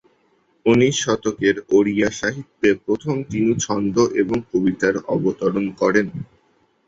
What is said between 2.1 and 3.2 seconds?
সাহিত্যে প্রথম